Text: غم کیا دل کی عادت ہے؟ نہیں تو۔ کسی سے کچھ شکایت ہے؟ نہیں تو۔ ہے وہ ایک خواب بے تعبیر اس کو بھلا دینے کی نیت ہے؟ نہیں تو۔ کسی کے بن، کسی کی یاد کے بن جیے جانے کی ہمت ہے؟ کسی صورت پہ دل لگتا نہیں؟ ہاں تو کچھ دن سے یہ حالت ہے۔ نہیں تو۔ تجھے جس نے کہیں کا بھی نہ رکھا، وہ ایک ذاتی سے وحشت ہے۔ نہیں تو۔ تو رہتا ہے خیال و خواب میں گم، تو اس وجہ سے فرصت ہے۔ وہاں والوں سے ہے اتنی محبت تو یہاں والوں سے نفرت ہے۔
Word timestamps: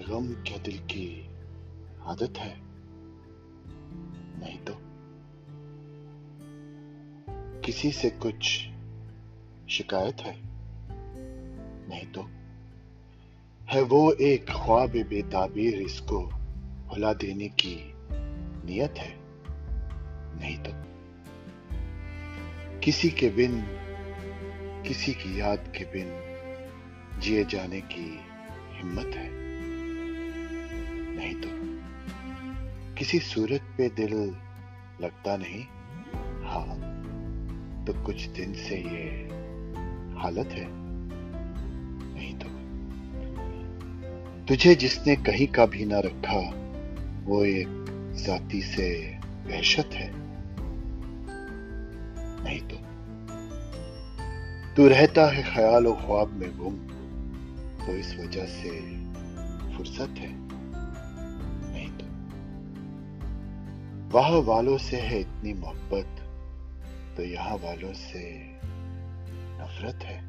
غم 0.00 0.32
کیا 0.44 0.56
دل 0.66 0.76
کی 0.86 1.22
عادت 2.04 2.38
ہے؟ 2.38 2.54
نہیں 4.38 4.58
تو۔ 4.64 4.72
کسی 7.62 7.90
سے 7.90 8.08
کچھ 8.18 8.68
شکایت 9.68 10.26
ہے؟ 10.26 10.32
نہیں 11.88 12.12
تو۔ 12.12 12.22
ہے 13.74 13.80
وہ 13.88 14.12
ایک 14.18 14.48
خواب 14.48 14.96
بے 15.08 15.22
تعبیر 15.30 15.78
اس 15.78 16.00
کو 16.00 16.30
بھلا 16.88 17.12
دینے 17.20 17.48
کی 17.48 17.92
نیت 18.64 18.98
ہے؟ 18.98 19.14
نہیں 20.40 20.64
تو۔ 20.64 20.70
کسی 22.80 23.08
کے 23.08 23.30
بن، 23.36 23.60
کسی 24.82 25.12
کی 25.12 25.38
یاد 25.38 25.56
کے 25.72 25.84
بن 25.84 26.20
جیے 27.20 27.44
جانے 27.48 27.80
کی 27.88 28.16
ہمت 28.82 29.16
ہے؟ 29.16 29.43
کسی 32.96 33.18
صورت 33.18 33.76
پہ 33.76 33.88
دل 33.88 34.30
لگتا 35.00 35.36
نہیں؟ 35.36 35.62
ہاں 36.44 36.94
تو 37.86 37.92
کچھ 38.02 38.28
دن 38.28 38.54
سے 38.54 38.78
یہ 38.78 39.28
حالت 40.16 40.54
ہے۔ 40.54 40.64
نہیں 42.14 42.40
تو۔ 42.40 42.48
تجھے 44.46 44.74
جس 44.74 45.06
نے 45.06 45.16
کہیں 45.16 45.54
کا 45.54 45.64
بھی 45.64 45.84
نہ 45.84 45.94
رکھا، 45.94 46.40
وہ 47.24 47.44
ایک 47.44 47.68
ذاتی 48.12 48.60
سے 48.60 49.12
وحشت 49.46 49.94
ہے۔ 49.94 50.10
نہیں 52.42 52.68
تو۔ 52.68 52.76
تو 54.74 54.88
رہتا 54.88 55.36
ہے 55.36 55.42
خیال 55.42 55.86
و 55.86 55.94
خواب 55.94 56.32
میں 56.32 56.48
گم، 56.48 56.86
تو 57.86 57.92
اس 57.92 58.14
وجہ 58.18 58.46
سے 58.46 58.80
فرصت 59.76 60.20
ہے۔ 60.20 60.36
وہاں 64.14 64.40
والوں 64.46 64.78
سے 64.78 65.00
ہے 65.00 65.20
اتنی 65.20 65.52
محبت 65.52 66.20
تو 67.16 67.22
یہاں 67.22 67.56
والوں 67.62 67.94
سے 67.94 68.52
نفرت 69.58 70.04
ہے۔ 70.04 70.20